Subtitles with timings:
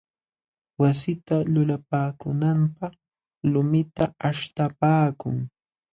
[0.81, 2.93] Wasita lulapaakunanpaq
[3.51, 5.37] lumita aśhtapaakun.